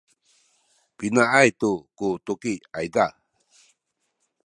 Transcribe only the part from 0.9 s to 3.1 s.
pinaay tu ku tuki ayza?